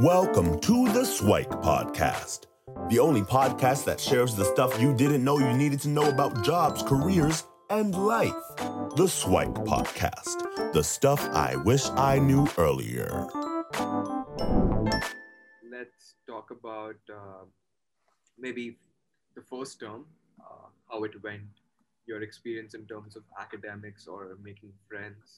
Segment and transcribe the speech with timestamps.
[0.00, 2.46] Welcome to the Swike Podcast,
[2.88, 6.42] the only podcast that shares the stuff you didn't know you needed to know about
[6.42, 8.32] jobs, careers, and life.
[8.96, 13.26] The Swike Podcast, the stuff I wish I knew earlier.
[15.70, 17.44] let's talk about uh,
[18.38, 18.78] maybe
[19.34, 20.06] the first term,
[20.40, 21.60] uh, how it went,
[22.06, 25.36] your experience in terms of academics or making friends.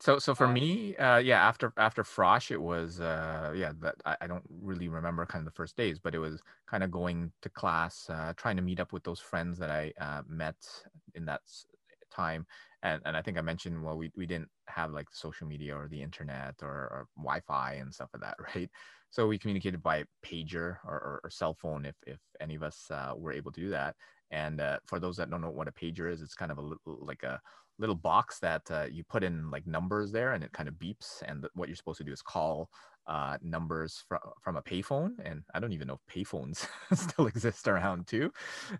[0.00, 3.96] So, so for Um, me, uh, yeah, after after Frosh, it was uh, yeah, that
[4.06, 6.90] I, I don't really remember kind of the first days, but it was kind of
[6.90, 10.56] going to class, uh, trying to meet up with those friends that I uh, met
[11.14, 11.42] in that
[12.10, 12.46] time,
[12.82, 15.86] and and I think I mentioned well, we we didn't have like social media or
[15.88, 18.70] the internet or, or Wi-Fi and stuff like that, right?
[19.10, 22.90] So we communicated by pager or, or, or cell phone if if any of us
[22.90, 23.96] uh, were able to do that.
[24.30, 26.62] And uh, for those that don't know what a pager is, it's kind of a
[26.62, 27.40] little like a
[27.78, 31.22] little box that uh, you put in like numbers there and it kind of beeps.
[31.26, 32.68] And th- what you're supposed to do is call
[33.06, 35.12] uh, numbers from from a payphone.
[35.24, 38.30] And i don't even know if payphones still exist around too.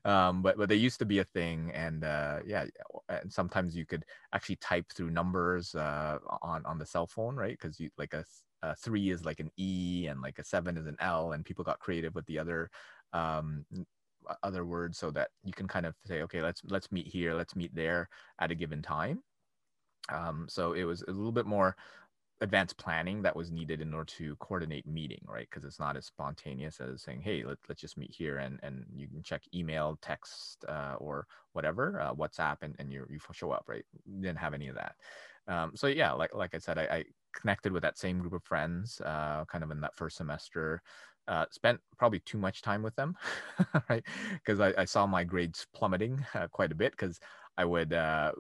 [0.05, 1.71] Um, but but they used to be a thing.
[1.75, 2.67] And uh, yeah
[3.09, 7.57] and sometimes you could actually type through numbers uh, on on the cell phone right?
[7.61, 8.25] Because you like a,
[8.63, 11.33] a three is like an e and like a seven is an l.
[11.33, 12.71] And people got creative with the other
[13.13, 13.65] um,
[14.43, 17.57] other words so that you can kind of say okay let's let's meet here let's
[17.57, 18.09] meet there
[18.41, 19.23] at a given time.
[20.11, 21.77] Um, so it was a little bit more
[22.43, 25.47] advanced planning that was needed in order to coordinate meeting right?
[25.51, 28.85] Because it's not as spontaneous as saying hey let, let's just meet here and and
[28.95, 33.51] you can check email text uh, or whatever uh, whatsapp and, and you, you show
[33.51, 33.85] up right?
[34.21, 34.95] Didn't have any of that.
[35.49, 38.43] Um, so yeah like like i said I, I connected with that same group of
[38.45, 40.83] friends uh, kind of in that first semester
[41.31, 43.17] uh, spent probably too much time with them,
[43.91, 44.05] right?
[44.35, 47.21] Because I, I saw my grades plummeting uh, quite a bit because
[47.61, 48.33] I would uh,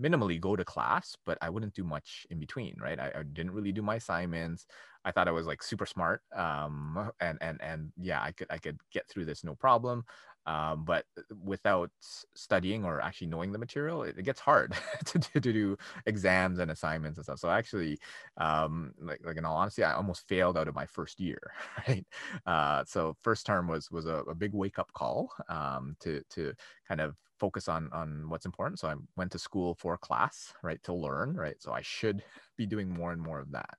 [0.00, 2.98] minimally go to class, but I wouldn't do much in between, right?
[2.98, 4.66] I, I didn't really do my assignments.
[5.04, 8.58] I thought I was like super smart, um, and and and yeah, I could I
[8.58, 10.04] could get through this no problem.
[10.46, 11.06] Um, but
[11.44, 11.90] without
[12.36, 14.76] studying or actually knowing the material, it, it gets hard
[15.06, 15.76] to, to, to do
[16.06, 17.40] exams and assignments and stuff.
[17.40, 17.98] So actually,
[18.36, 21.40] um, like like in all honesty, I almost failed out of my first year,
[21.88, 22.06] right?
[22.46, 26.54] Uh, so first term was was a, a big wake up call um, to to
[26.86, 28.78] kind of focus on on what's important.
[28.78, 31.56] So I went to school for class, right, to learn, right.
[31.60, 32.22] So I should
[32.56, 33.76] be doing more and more of that.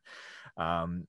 [0.57, 1.07] Um,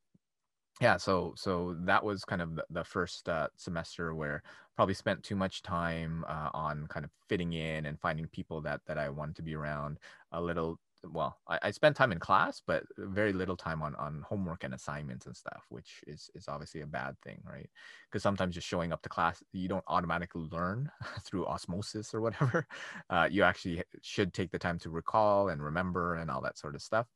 [0.80, 4.42] yeah so so that was kind of the, the first uh, semester where
[4.76, 8.80] probably spent too much time uh, on kind of fitting in and finding people that
[8.86, 9.98] that i wanted to be around
[10.32, 14.22] a little well I, I spent time in class but very little time on on
[14.22, 17.70] homework and assignments and stuff which is is obviously a bad thing right?
[18.10, 20.90] Because sometimes just showing up to class you don't automatically learn
[21.22, 22.66] through osmosis or whatever.
[23.10, 26.74] Uh, you actually should take the time to recall and remember and all that sort
[26.74, 27.06] of stuff.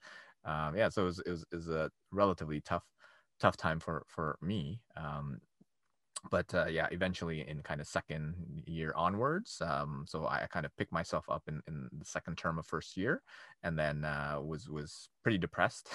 [0.44, 2.84] Um, yeah so it was, it was, it was a relatively tough
[3.38, 4.80] tough time for for me.
[4.96, 5.40] Um
[6.30, 8.34] but uh, yeah eventually in kind of second
[8.66, 12.58] year onwards um so i kind of picked myself up in, in the second term
[12.58, 13.22] of first year
[13.64, 15.88] and then uh, was was pretty depressed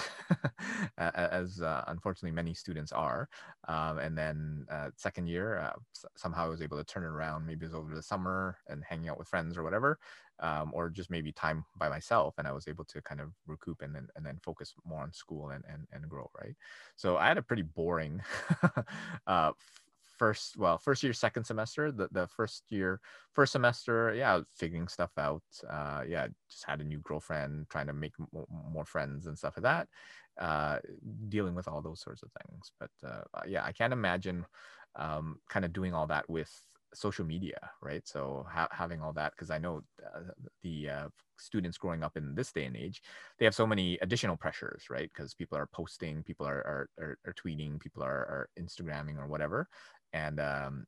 [0.98, 3.30] as uh, unfortunately many students are
[3.68, 5.74] um, and then uh, second year uh,
[6.16, 8.84] somehow i was able to turn it around maybe it was over the summer and
[8.84, 9.98] hanging out with friends or whatever
[10.40, 13.82] um, or just maybe time by myself and i was able to kind of recoup
[13.82, 16.56] and then and then focus more on school and and, and grow right?
[16.96, 18.22] So i had a pretty boring
[19.28, 19.52] uh,
[20.18, 23.00] first well first year second semester the, the first year
[23.34, 27.94] first semester yeah figuring stuff out uh yeah just had a new girlfriend trying to
[27.94, 29.88] make m- more friends and stuff like that
[30.44, 30.80] uh
[31.30, 32.72] dealing with all those sorts of things.
[32.80, 34.46] But uh yeah i can't imagine
[34.96, 36.52] um kind of doing all that with
[36.94, 38.08] social media right?
[38.08, 40.22] So ha- having all that because i know uh,
[40.64, 41.08] the uh,
[41.38, 43.02] students growing up in this day and age
[43.38, 45.10] they have so many additional pressures right?
[45.14, 49.28] Because people are posting people are are, are, are tweeting people are, are instagramming or
[49.28, 49.68] whatever
[50.14, 50.86] and um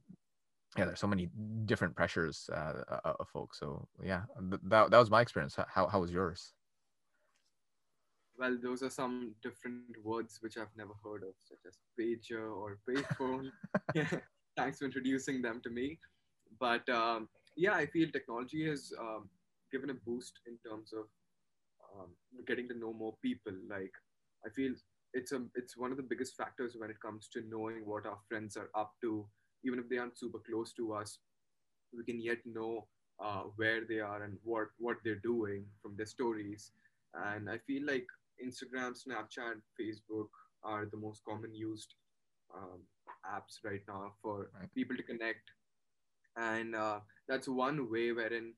[0.78, 1.30] yeah there's so many
[1.66, 4.22] different pressures uh, uh, of folks so yeah
[4.64, 6.54] that, that was my experience how, how was yours
[8.40, 12.80] Well, those are some different words which I've never heard of, such as pager or
[12.90, 13.50] payphone.
[14.58, 16.00] Thanks for introducing them to me.
[16.58, 17.28] But um,
[17.58, 19.30] yeah, I feel technology has um,
[19.74, 21.06] given a boost in terms of
[22.00, 22.10] um,
[22.48, 23.52] getting to know more people.
[23.70, 23.92] Like,
[24.46, 24.72] I feel
[25.14, 28.18] it's a it's one of the biggest factors when it comes to knowing what our
[28.28, 29.26] friends are up to,
[29.66, 31.20] even if they aren't super close to us.
[31.96, 32.88] We can yet know
[33.24, 36.72] uh, where they are and what what they're doing from their stories.
[37.14, 38.08] And I feel like
[38.46, 40.30] Instagram, Snapchat, Facebook
[40.64, 41.96] are the most common used
[42.56, 42.82] um,
[43.26, 44.74] apps right now for Right.
[44.76, 45.52] people to connect.
[46.38, 48.54] And uh, that's one way wherein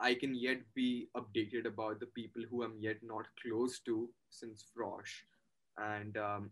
[0.00, 4.64] I can yet be updated about the people who I'm yet not close to since
[4.76, 5.24] Frosh,
[5.78, 6.50] and um,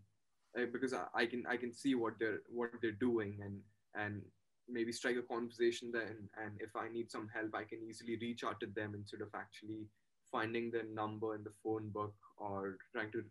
[0.71, 3.59] because I, I, can I can see what they're what they're doing and
[3.95, 4.21] and
[4.69, 8.43] maybe strike a conversation then and if I need some help I can easily reach
[8.43, 9.87] out to them instead of actually
[10.31, 13.23] finding their number in the phone book or trying to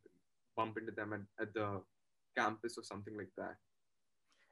[0.57, 1.81] bump into them at, at the
[2.37, 3.57] campus or something like that.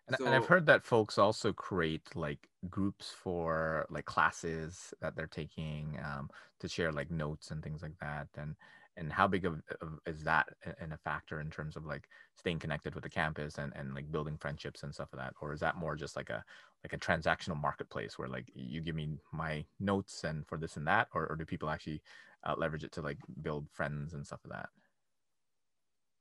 [0.08, 5.14] And, so, and, I've heard that folks also create like groups for like classes that
[5.14, 6.28] they're taking um,
[6.58, 8.26] to share like notes and things like that.
[8.36, 8.56] And
[9.00, 10.46] and how big of, of is that
[10.80, 12.06] in a factor in terms of like
[12.38, 15.34] staying connected with the campus and, and like building friendships and stuff like that?
[15.40, 16.44] Or is that more just like a
[16.84, 20.86] like a transactional marketplace where like you give me my notes and for this and
[20.86, 22.02] that, or, or do people actually
[22.44, 24.68] uh, leverage it to like build friends and stuff like that?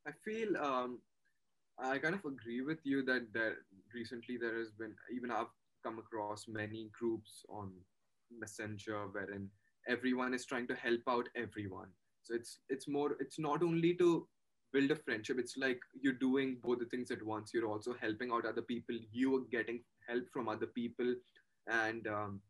[0.08, 1.00] I feel um,
[1.78, 3.56] I kind of agree with you that that
[3.94, 5.54] recently there has been even I've
[5.84, 7.72] come across many groups on
[8.32, 9.50] Messenger wherein
[9.88, 11.90] everyone is trying to help out everyone.
[12.30, 14.28] So it's it's more it's not only to
[14.72, 15.38] build a friendship.
[15.40, 17.52] It's like you're doing both the things at once.
[17.54, 18.96] You're also helping out other people.
[19.12, 21.16] You are getting help from other people,
[21.68, 22.42] and um,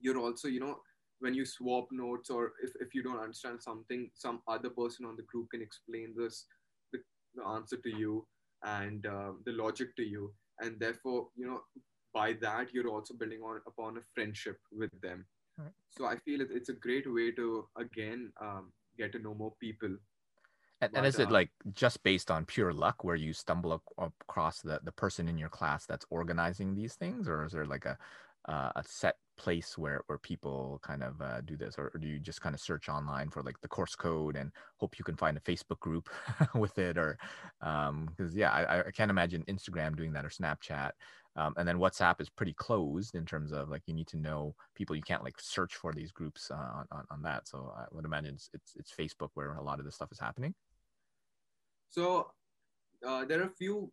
[0.00, 0.80] you're also you know
[1.20, 5.16] when you swap notes or if, if you don't understand something, some other person on
[5.16, 6.46] the group can explain this
[6.92, 6.98] the,
[7.36, 8.26] the answer to you
[8.64, 11.60] and uh, the logic to you and therefore you know
[12.12, 15.24] by that you're also building on upon a friendship with them
[15.58, 15.72] right.
[15.90, 19.96] so i feel it's a great way to again um, get to know more people.
[20.80, 23.82] And, but, and is it uh, like just based on pure luck where you stumble
[23.98, 27.28] across the, the person in your class that's organizing these things?
[27.28, 27.96] Or is there like a
[28.48, 32.06] uh, a set place where where people kind of uh, do this or, or, do
[32.06, 35.16] you just kind of search online for like the course code and hope you can
[35.16, 36.08] find a facebook group
[36.54, 37.18] with it or
[37.58, 40.92] because um, yeah I, I can't imagine instagram doing that or snapchat
[41.36, 44.54] um, and then whatsapp is pretty closed in terms of like you need to know
[44.76, 44.94] people.
[44.94, 48.04] You can't like search for these groups uh, on, on, on that so i would
[48.04, 50.54] imagine it's, it's, it's facebook where a lot of this stuff is happening.
[51.90, 52.30] So
[53.06, 53.90] uh, there are a few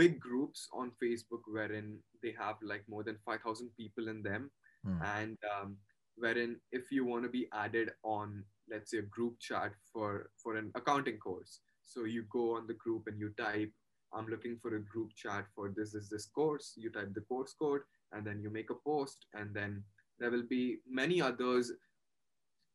[0.00, 4.50] big groups on Facebook wherein they have like more than 5,000 people in them.
[4.86, 4.98] Mm.
[5.16, 5.76] And um,
[6.16, 10.56] wherein if you want to be added on, let's say, a group chat for, for
[10.56, 13.70] an accounting course, so you go on the group and you type,
[14.14, 16.72] I'm looking for a group chat for this is this course.
[16.76, 17.82] You type the course code
[18.12, 19.84] and then you make a post, and then
[20.18, 21.72] there will be many others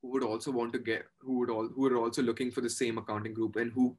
[0.02, 2.70] who would also want to get who would all who are also looking for the
[2.70, 3.96] same accounting group and who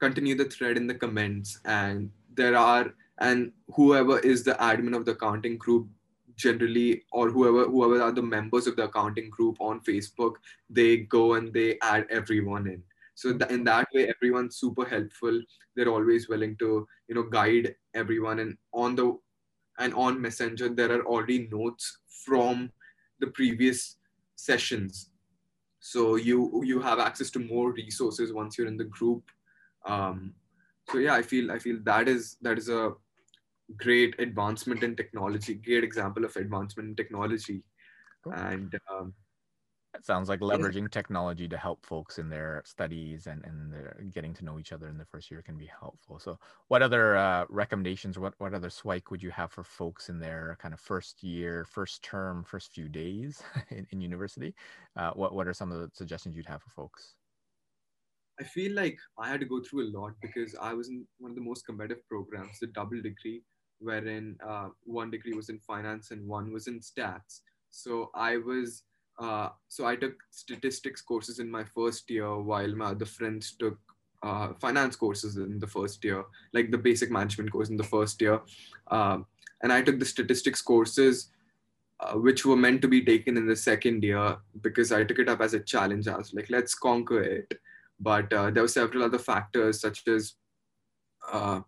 [0.00, 5.04] continue the thread in the comments and there are and whoever is the admin of
[5.04, 5.88] the accounting group
[6.36, 10.34] generally or whoever whoever are the members of the accounting group on facebook
[10.70, 12.82] they go and they add everyone in.
[13.14, 15.42] So th- in that way everyone's super helpful.
[15.74, 19.18] They're always willing to you know guide everyone and on the
[19.78, 22.70] and on messenger there are already notes from
[23.18, 23.96] the previous
[24.36, 25.10] sessions.
[25.80, 29.22] So you you have access to more resources once you're in the group
[29.86, 30.34] um,
[30.90, 32.92] so yeah i feel i feel that is that is a
[33.76, 37.62] great advancement in technology great example of advancement in technology
[38.24, 38.32] cool.
[38.32, 39.12] and um,
[39.94, 44.34] it sounds like leveraging technology to help folks in their studies and, and their getting
[44.34, 46.18] to know each other in the first year can be helpful.
[46.18, 46.38] So,
[46.68, 50.56] what other uh, recommendations, what, what other SWIKE would you have for folks in their
[50.60, 54.54] kind of first year, first term, first few days in, in university?
[54.94, 57.14] Uh, what, what are some of the suggestions you'd have for folks?
[58.40, 61.32] I feel like I had to go through a lot because I was in one
[61.32, 63.42] of the most competitive programs, the double degree,
[63.80, 67.40] wherein uh, one degree was in finance and one was in stats.
[67.70, 68.84] So I was,
[69.18, 73.78] uh, so I took statistics courses in my first year, while my other friends took
[74.22, 78.20] uh, finance courses in the first year, like the basic management course in the first
[78.20, 78.40] year.
[78.90, 79.26] Um,
[79.62, 81.30] and I took the statistics courses,
[82.00, 85.28] uh, which were meant to be taken in the second year because I took it
[85.28, 86.06] up as a challenge.
[86.06, 87.52] I was like, let's conquer it.
[88.00, 90.34] But uh, there were several other factors such as
[91.32, 91.60] uh,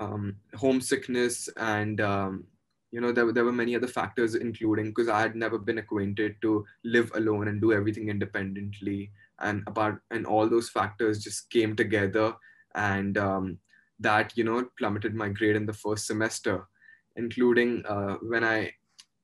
[0.00, 2.44] um, homesickness and um,
[2.90, 6.36] you know there, there were many other factors including because i had never been acquainted
[6.40, 9.10] to live alone and do everything independently.
[9.40, 12.34] And about and all those factors just came together
[12.76, 13.58] and um,
[13.98, 16.68] that you know plummeted my grade in the first semester.
[17.16, 18.72] Including uh, when i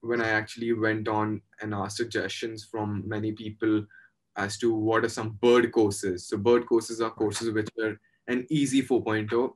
[0.01, 3.85] when i actually went on and asked suggestions from many people
[4.41, 6.27] as to what are some bird courses.
[6.27, 9.53] So bird courses are courses which are an easy 4.0.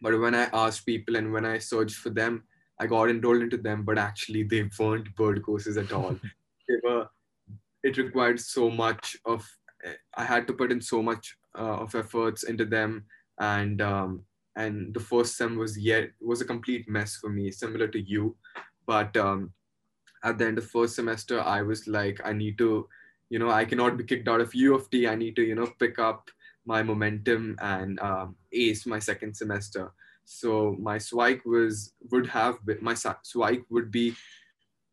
[0.00, 2.44] But when I asked people and when I searched for them,
[2.80, 6.18] I got enrolled into them, but actually they weren't bird courses at all.
[6.68, 7.08] they were,
[7.82, 9.46] it required so much of,
[10.16, 13.04] I had to put in so much uh, of efforts into them.
[13.38, 14.24] And, um,
[14.56, 18.36] and the first sem was yet, was a complete mess for me, similar to you.
[18.86, 19.52] But um,
[20.24, 22.88] at the end of first semester, I was like, I need to,
[23.30, 25.08] you know, I cannot be kicked out of U of T.
[25.08, 26.28] I need to, you know, pick up
[26.64, 29.92] my momentum and um, ace my second semester.
[30.24, 34.14] So my swike was would have my swike would be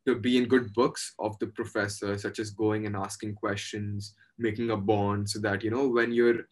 [0.06, 4.70] to be in good books of the professor, such as going and asking questions, making
[4.70, 6.46] a bond, so that you know when you're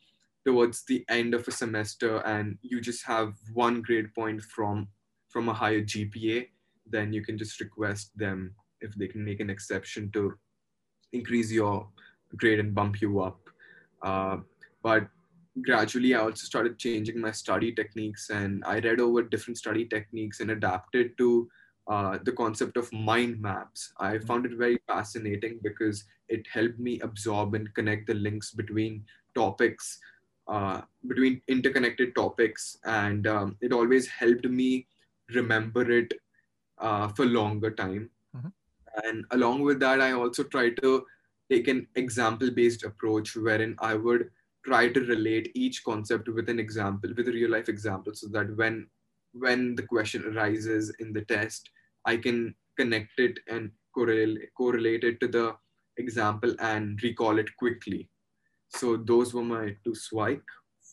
[0.45, 4.89] towards the end of a semester and you just have one grade point from
[5.29, 6.49] from a higher GPA,
[6.87, 10.35] then you can just request them if they can make an exception to
[11.13, 11.89] increase your
[12.37, 13.39] grade and bump you up.
[14.03, 14.39] Uh,
[14.83, 15.09] but
[15.61, 20.41] gradually, I also started changing my study techniques and I read over different study techniques
[20.41, 21.49] and adapted to
[21.89, 23.93] uh, the concept of mind maps.
[23.99, 24.27] I mm-hmm.
[24.27, 29.05] found it very fascinating because it helped me absorb and connect the links between
[29.35, 29.99] topics,
[30.49, 34.87] uh, between interconnected topics, and um, it always helped me
[35.35, 36.13] remember it
[36.79, 38.11] uh, for longer time.
[39.05, 41.05] And along with that, I also try to
[41.51, 44.31] take an example based approach wherein I would
[44.65, 48.57] try to relate each concept with an example, with a real life example, so that
[48.57, 48.87] when
[49.33, 51.71] when the question arises in the test,
[52.05, 55.57] I can connect it and correlate, correlate it to the
[55.97, 58.09] example and recall it quickly.
[58.69, 60.43] So those were my two swike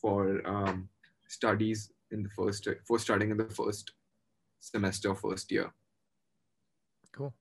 [0.01, 0.89] for um,
[1.27, 3.91] studies in the first, for studying in the first
[4.59, 5.73] semester, first year.
[7.13, 7.33] Cool.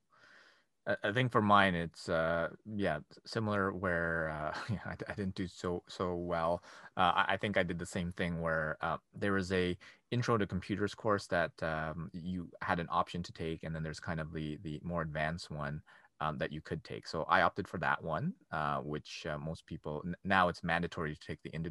[1.04, 3.72] I think for mine, it's uh, yeah similar.
[3.72, 6.62] Where uh, yeah, I, I, didn't do so so well.
[6.96, 9.76] Uh, I, think I did the same thing where uh, there was a
[10.10, 14.00] intro to computers course that um, you had an option to take, and then there's
[14.00, 15.82] kind of the the more advanced one
[16.20, 17.06] um, that you could take.
[17.06, 21.20] So I opted for that one, uh, which uh, most people now it's mandatory to
[21.20, 21.70] take the in,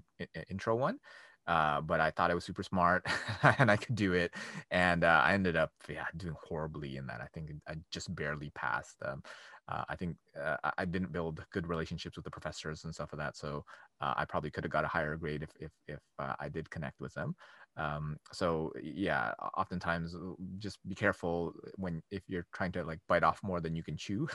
[0.49, 0.99] intro one.
[1.47, 3.05] Uh, but I thought I was super smart
[3.59, 4.33] and I could do it.
[4.69, 7.21] And uh, I ended up, yeah, doing horribly in that.
[7.21, 8.97] I think I just barely passed.
[9.03, 9.23] Um,
[9.69, 13.19] uh, I think uh, I didn't build good relationships with the professors and stuff of
[13.19, 13.37] like that.
[13.37, 13.65] So
[14.01, 16.69] uh, I probably could have got a higher grade if if, if uh, I did
[16.69, 17.35] connect with them.
[17.75, 23.23] Um, so yeah, oftentimes uh, just be careful when if you're trying to like bite
[23.23, 24.27] off more than you can chew.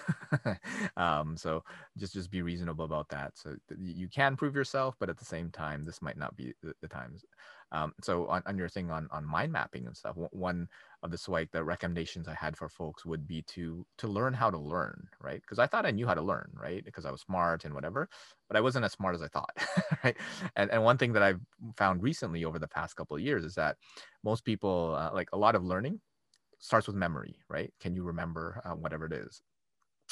[0.97, 1.65] um, so
[1.99, 3.33] just just be reasonable about that.
[3.35, 6.73] So you can prove yourself, but at the same time, this might not be the,
[6.83, 7.25] the times.
[7.73, 10.69] Um, so on, on your thing on, on mind mapping and stuff, one
[11.03, 14.51] of the SWIKE, the recommendations I had for folks would be to to learn how
[14.51, 15.41] to learn, right?
[15.41, 16.85] Because I thought I knew how to learn, right?
[16.85, 18.09] Because I was smart and whatever,
[18.49, 19.57] but I wasn't as smart as I thought,
[20.05, 20.17] right?
[20.57, 21.41] And and one thing that I've
[21.77, 23.77] found recently over the past couple of years is that
[24.25, 26.01] most people, uh, like a lot of learning,
[26.59, 27.73] starts with memory, right?
[27.81, 29.43] Can you remember uh, whatever it is?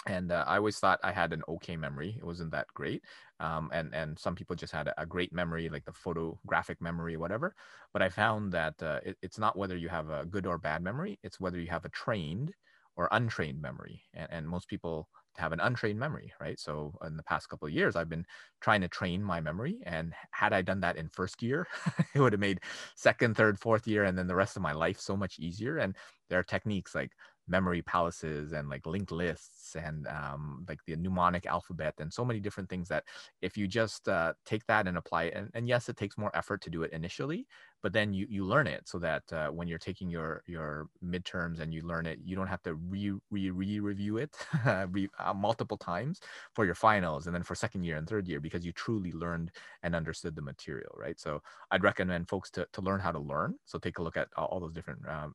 [0.06, 2.16] and uh, I always thought I had an okay memory.
[2.18, 3.04] It wasn't that great,
[3.38, 7.54] um, and and some people just had a, great memory, like the photographic memory, whatever.
[7.92, 10.82] But I found that uh, it, it's not whether you have a good or bad
[10.82, 12.54] memory; it's whether you have a trained
[13.00, 14.04] or untrained memory.
[14.12, 16.61] And, and most people have an untrained memory, right?
[16.61, 18.26] So in the past couple of years, I've been
[18.61, 21.66] trying to train my memory, and had I done that in first year,
[22.14, 22.61] it would have made
[22.97, 25.78] second, third, fourth year, and then the rest of my life so much easier.
[25.78, 25.97] And
[26.28, 27.12] there are techniques like
[27.49, 32.40] memory palaces and like linked lists and um, like the mnemonic alphabet and so many
[32.40, 33.04] different things that
[33.42, 36.35] if you just uh, take that and apply it and, and, yes it takes more
[36.35, 37.47] effort to do it initially
[37.82, 41.61] but then you you learn it so that uh, when you're taking your your midterms
[41.61, 44.35] and you learn it you don't have to re re re review it
[44.90, 46.20] re, uh, multiple times
[46.54, 49.50] for your finals and then for second year and third year because you truly learned
[49.82, 51.20] and understood the material right?
[51.20, 53.54] So i'd recommend folks to, to learn how to learn.
[53.64, 55.35] So take a look at all, those different um,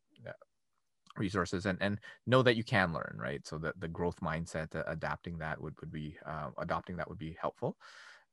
[1.18, 3.46] resources and and know that you can learn right?
[3.46, 7.20] So that the growth mindset uh, adapting that would, would be uh, adopting that would
[7.20, 7.78] be helpful.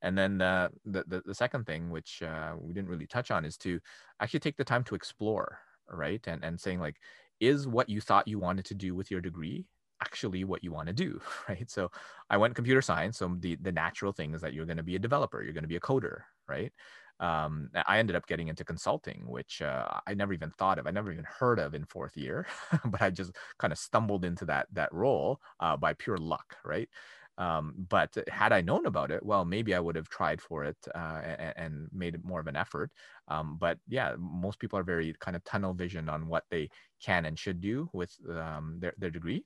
[0.01, 3.45] And then uh, the, the, the second thing which uh, we didn't really touch on
[3.45, 3.79] is to
[4.19, 5.59] actually take the time to explore
[5.91, 6.25] right?
[6.27, 6.97] And and saying like
[7.39, 9.65] is what you thought you wanted to do with your degree
[10.03, 11.09] actually what you want to do
[11.49, 11.89] right so
[12.29, 14.95] i went computer science so the the natural thing is that you're going to be
[14.95, 16.17] a developer you're going to be a coder
[16.47, 16.73] right
[17.19, 20.87] um, I ended up getting into consulting, which uh, I never even thought of.
[20.87, 22.47] I never even heard of in fourth year,
[22.85, 26.89] but I just kind of stumbled into that that role uh, by pure luck, right?
[27.37, 30.77] Um, but had I known about it, well, maybe I would have tried for it
[30.93, 32.91] uh, and, and, made more of an effort.
[33.27, 36.69] Um, but yeah, most people are very kind of tunnel vision on what they
[37.03, 39.43] can and should do with um, their, their degree.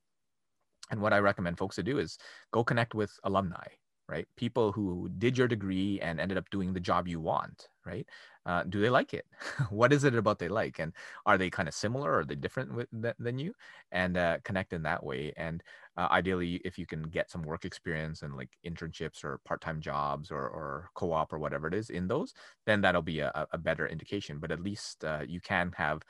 [0.89, 2.17] And what I recommend folks to do is
[2.51, 3.67] go connect with alumni,
[4.07, 4.27] right?
[4.37, 8.07] People who did your degree and ended up doing the job you want, right?
[8.45, 9.25] Uh, do they like it?
[9.69, 10.79] what is it about they like?
[10.79, 10.93] And
[11.25, 12.11] are they kind of similar?
[12.13, 13.53] Or are they different with, th- than you?
[13.91, 15.33] And uh, connect in that way.
[15.35, 15.61] And
[15.97, 20.31] uh, ideally, if you can get some work experience and like internships or part-time jobs
[20.31, 22.33] or, or co-op or whatever it is in those,
[22.65, 24.39] then that'll be a, a better indication.
[24.39, 26.01] But at least uh, you can have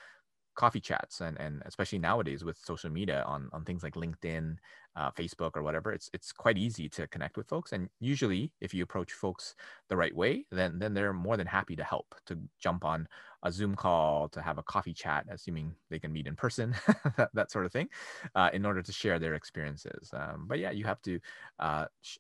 [0.58, 4.58] coffee chats and, and especially nowadays with social media on, on things like linkedin
[4.98, 7.72] uh, Facebook or whatever, it's it's quite easy to connect with folks.
[7.72, 9.54] And usually, if you approach folks
[9.90, 13.08] the right way, then then they're more than happy to help to jump on
[13.44, 16.76] a Zoom call, to have a coffee chat, assuming they can meet in person,
[17.18, 17.88] that, that sort of thing,
[18.34, 20.10] uh, in order to share their experiences.
[20.14, 21.20] Um, but yeah, you have to
[21.60, 22.18] uh, sh-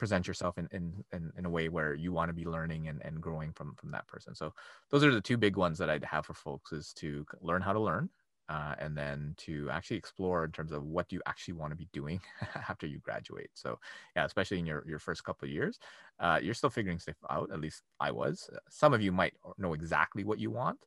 [0.00, 3.00] present yourself in, in, in, in, a way where you want to be learning and,
[3.04, 4.34] and growing from, from that person.
[4.34, 4.52] So
[4.90, 7.74] those are the two big ones that I'd have for folks is to learn how
[7.74, 8.08] to learn
[8.48, 11.76] uh, and then to actually explore in terms of what do you actually want to
[11.76, 12.18] be doing
[12.68, 13.50] after you graduate.
[13.54, 13.78] So
[14.16, 15.78] yeah, especially in your, your first couple of years,
[16.18, 17.50] uh, you're still figuring stuff out.
[17.52, 18.48] At least I was.
[18.70, 20.80] Some of you might know exactly what you want,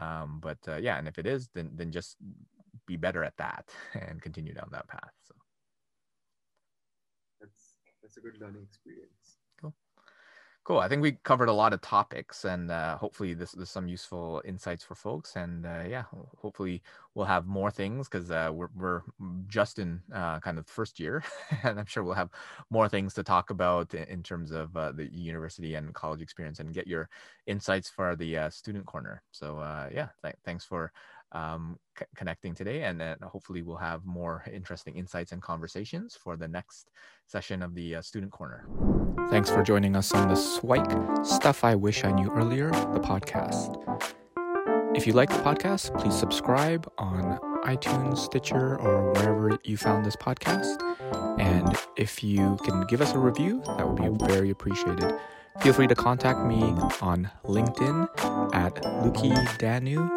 [0.00, 2.16] um, but uh, yeah, and if it is, then then just
[2.86, 5.12] be better at that and continue down that path.
[5.28, 5.34] So
[8.10, 9.38] that's a good learning experience.
[9.60, 9.72] Cool.
[10.64, 10.78] Cool.
[10.78, 14.42] I think we covered a lot of topics, and uh, hopefully this is some useful
[14.44, 15.36] insights for folks.
[15.36, 16.04] And uh, yeah,
[16.38, 16.82] hopefully
[17.14, 19.02] we'll have more things because uh, we're we're
[19.46, 21.22] just in uh, kind of first year,
[21.62, 22.30] and I'm sure we'll have
[22.68, 26.58] more things to talk about in, in terms of uh, the university and college experience,
[26.58, 27.08] and get your
[27.46, 29.22] insights for the uh, student corner.
[29.30, 29.60] So
[29.94, 30.92] yeah, th- thanks for
[31.32, 32.82] um, c- connecting today.
[32.82, 36.90] And then hopefully we'll have more interesting insights and conversations for the next
[37.26, 38.66] session of the uh, Student Corner.
[39.30, 43.76] Thanks for joining us on the SWIKE Stuff I Wish I Knew Earlier, the podcast.
[44.96, 50.16] If you like the podcast, please subscribe on iTunes, Stitcher, or wherever you found this
[50.16, 50.82] podcast.
[51.38, 55.14] And if you can give us a review, that would be very appreciated.
[55.60, 56.62] Feel free to contact me
[57.00, 58.08] on LinkedIn
[58.52, 60.10] at Luki Danu